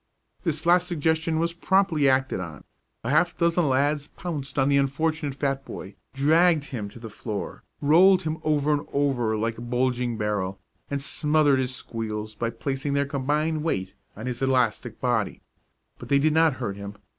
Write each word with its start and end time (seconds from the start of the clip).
This 0.43 0.65
last 0.65 0.87
suggestion 0.87 1.37
was 1.37 1.53
promptly 1.53 2.09
acted 2.09 2.39
on; 2.39 2.63
a 3.03 3.11
half 3.11 3.37
dozen 3.37 3.69
lads 3.69 4.07
pounced 4.07 4.57
on 4.57 4.67
the 4.67 4.77
unfortunate 4.79 5.35
fat 5.35 5.63
boy, 5.63 5.93
dragged 6.11 6.63
him 6.63 6.89
to 6.89 6.97
the 6.99 7.07
floor, 7.11 7.61
rolled 7.83 8.23
him 8.23 8.39
over 8.41 8.73
and 8.73 8.87
over 8.93 9.37
like 9.37 9.59
a 9.59 9.61
bulging 9.61 10.17
barrel, 10.17 10.59
and 10.89 11.03
smothered 11.03 11.59
his 11.59 11.75
squeals 11.75 12.33
by 12.33 12.49
placing 12.49 12.93
their 12.93 13.05
combined 13.05 13.61
weight 13.61 13.93
on 14.17 14.25
his 14.25 14.41
elastic 14.41 14.99
body. 14.99 15.39
But 15.99 16.09
they 16.09 16.17
did 16.17 16.33
not 16.33 16.53
hurt 16.53 16.77
him. 16.77 16.95